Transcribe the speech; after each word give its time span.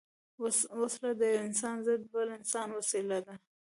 وسله 0.83 1.09
د 1.19 1.21
یو 1.33 1.43
انسان 1.49 1.75
ضد 1.87 2.01
بل 2.13 2.27
انسان 2.39 2.67
وسيله 2.79 3.17
ده 3.25 3.35